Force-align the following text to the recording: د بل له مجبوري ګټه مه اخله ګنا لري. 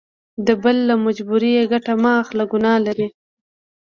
د 0.45 0.47
بل 0.63 0.77
له 0.89 0.95
مجبوري 1.05 1.53
ګټه 1.71 1.93
مه 2.01 2.11
اخله 2.21 2.45
ګنا 2.51 2.73
لري. 2.85 3.07